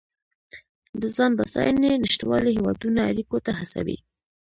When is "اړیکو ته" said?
3.11-3.51